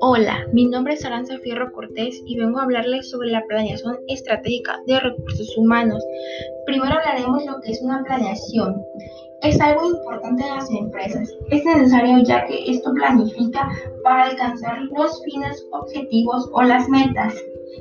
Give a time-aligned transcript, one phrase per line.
[0.00, 4.80] Hola, mi nombre es Aranza Fierro Cortés y vengo a hablarles sobre la planeación estratégica
[4.86, 6.04] de recursos humanos.
[6.66, 8.82] Primero hablaremos lo que es una planeación.
[9.42, 11.32] Es algo importante en las empresas.
[11.50, 13.68] Es necesario ya que esto planifica
[14.02, 17.34] para alcanzar los fines, objetivos o las metas.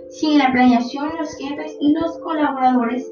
[0.10, 3.12] Sin la planeación, los jefes y los colaboradores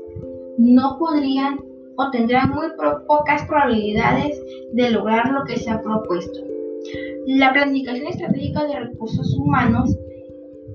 [0.58, 1.60] no podrían
[1.98, 2.68] o tendrán muy
[3.08, 4.42] pocas probabilidades
[4.74, 6.40] de lograr lo que se ha propuesto.
[7.26, 9.98] La planificación estratégica de recursos humanos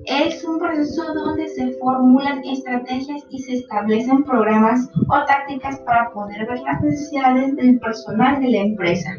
[0.05, 6.45] es un proceso donde se formulan estrategias y se establecen programas o tácticas para poder
[6.45, 9.09] ver las necesidades del personal de la empresa.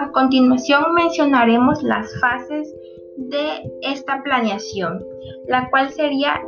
[0.00, 2.74] A continuación mencionaremos las fases
[3.16, 5.04] de esta planeación,
[5.46, 6.42] la cual sería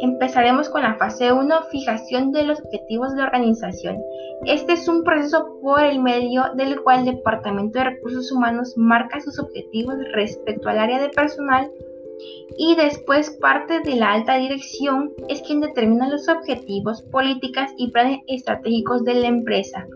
[0.00, 4.02] Empezaremos con la fase 1, fijación de los objetivos de organización.
[4.44, 9.20] Este es un proceso por el medio del cual el Departamento de Recursos Humanos marca
[9.20, 11.70] sus objetivos respecto al área de personal
[12.58, 18.20] y después parte de la alta dirección es quien determina los objetivos, políticas y planes
[18.26, 19.86] estratégicos de la empresa.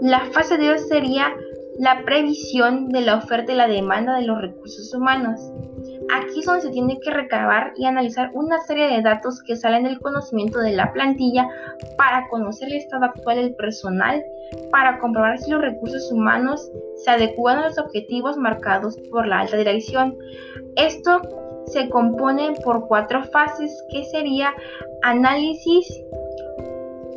[0.00, 1.34] La fase 2 sería
[1.78, 5.40] la previsión de la oferta y la demanda de los recursos humanos.
[6.14, 9.84] Aquí es donde se tiene que recabar y analizar una serie de datos que salen
[9.84, 11.48] del conocimiento de la plantilla
[11.96, 14.22] para conocer el estado actual del personal,
[14.70, 19.56] para comprobar si los recursos humanos se adecuan a los objetivos marcados por la alta
[19.56, 20.16] dirección.
[20.76, 21.22] Esto
[21.66, 24.52] se compone por cuatro fases que sería
[25.02, 25.86] análisis,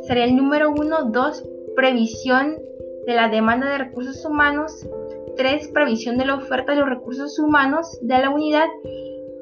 [0.06, 2.56] sería el número uno, dos, previsión
[3.06, 4.86] de la demanda de recursos humanos,
[5.36, 5.68] 3.
[5.68, 8.68] Previsión de la oferta de los recursos humanos de la unidad.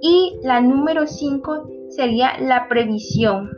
[0.03, 3.51] Y la número 5 sería la previsión.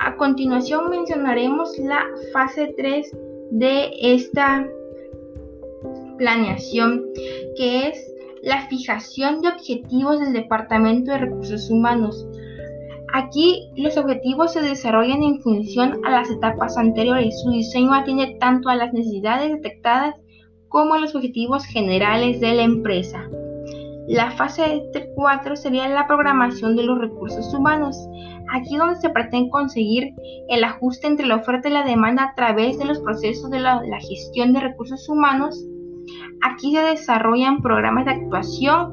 [0.00, 3.16] A continuación mencionaremos la fase 3
[3.52, 4.68] de esta
[6.18, 7.04] planeación,
[7.56, 12.26] que es la fijación de objetivos del Departamento de Recursos Humanos.
[13.16, 17.40] Aquí los objetivos se desarrollan en función a las etapas anteriores.
[17.44, 20.16] Su diseño atiende tanto a las necesidades detectadas
[20.68, 23.22] como a los objetivos generales de la empresa.
[24.08, 24.82] La fase
[25.14, 27.96] 4 sería la programación de los recursos humanos.
[28.52, 30.12] Aquí donde se pretende conseguir
[30.48, 33.80] el ajuste entre la oferta y la demanda a través de los procesos de la,
[33.84, 35.64] la gestión de recursos humanos.
[36.42, 38.92] Aquí se desarrollan programas de actuación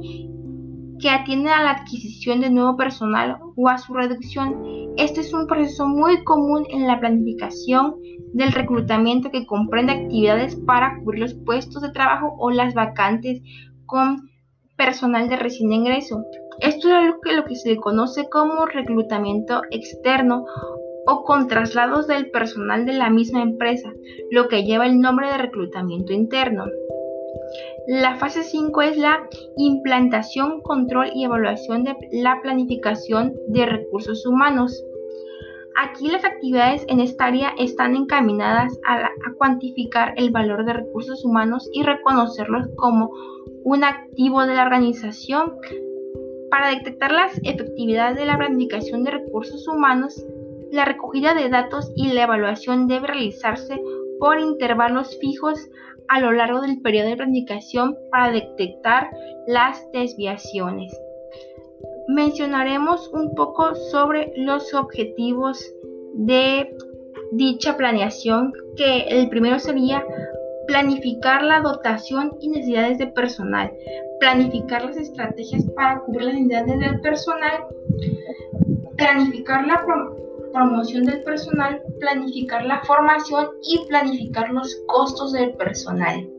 [1.01, 4.63] que atienden a la adquisición de nuevo personal o a su reducción.
[4.97, 7.95] Este es un proceso muy común en la planificación
[8.34, 13.41] del reclutamiento que comprende actividades para cubrir los puestos de trabajo o las vacantes
[13.85, 14.29] con
[14.78, 16.23] personal de recién ingreso.
[16.59, 20.45] Esto es lo que, lo que se conoce como reclutamiento externo
[21.07, 23.91] o con traslados del personal de la misma empresa,
[24.29, 26.66] lo que lleva el nombre de reclutamiento interno.
[27.88, 34.84] La fase 5 es la implantación, control y evaluación de la planificación de recursos humanos.
[35.78, 41.69] Aquí las actividades en esta área están encaminadas a, cuantificar el valor de recursos humanos
[41.73, 43.12] y reconocerlos como
[43.63, 45.56] un activo de la organización.
[46.50, 50.23] Para detectar las efectividades de la planificación de recursos humanos,
[50.72, 53.81] la recogida de datos y la evaluación debe realizarse
[54.22, 55.68] por intervalos fijos
[56.08, 59.09] a lo largo del periodo de planificación para detectar
[59.48, 60.96] las desviaciones.
[62.08, 65.60] Mencionaremos un poco sobre los objetivos
[66.14, 66.72] de
[67.31, 70.06] dicha planeación, que el primero sería
[70.68, 73.72] planificar la dotación y necesidades de personal,
[74.20, 77.66] planificar las estrategias para cubrir las necesidades del personal,
[78.98, 79.84] planificar la
[80.51, 86.29] promoción del personal, planificar la formación y planificar los costos del personal.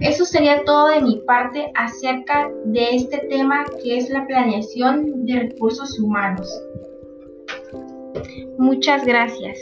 [0.00, 5.40] Eso sería todo de mi parte acerca de este tema que es la planeación de
[5.40, 6.48] recursos humanos.
[8.58, 9.58] Muchas gracias.